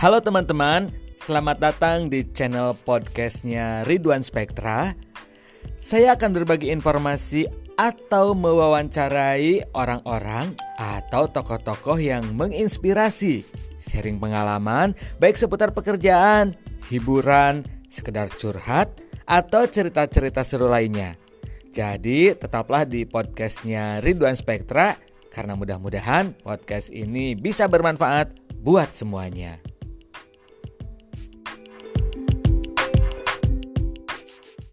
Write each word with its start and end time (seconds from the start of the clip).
Halo 0.00 0.16
teman-teman, 0.24 0.88
selamat 1.20 1.60
datang 1.60 2.08
di 2.08 2.24
channel 2.24 2.72
podcastnya 2.72 3.84
Ridwan 3.84 4.24
Spektra. 4.24 4.96
Saya 5.76 6.16
akan 6.16 6.40
berbagi 6.40 6.72
informasi 6.72 7.44
atau 7.76 8.32
mewawancarai 8.32 9.76
orang-orang 9.76 10.56
atau 10.80 11.28
tokoh-tokoh 11.28 12.00
yang 12.00 12.32
menginspirasi, 12.32 13.44
sharing 13.76 14.16
pengalaman 14.16 14.96
baik 15.20 15.36
seputar 15.36 15.76
pekerjaan, 15.76 16.56
hiburan, 16.88 17.68
sekedar 17.92 18.32
curhat, 18.32 19.04
atau 19.28 19.68
cerita-cerita 19.68 20.40
seru 20.40 20.72
lainnya. 20.72 21.20
Jadi 21.76 22.32
tetaplah 22.32 22.88
di 22.88 23.04
podcastnya 23.04 24.00
Ridwan 24.00 24.32
Spektra 24.32 24.96
karena 25.28 25.52
mudah-mudahan 25.52 26.40
podcast 26.40 26.88
ini 26.88 27.36
bisa 27.36 27.68
bermanfaat 27.68 28.32
buat 28.64 28.96
semuanya. 28.96 29.69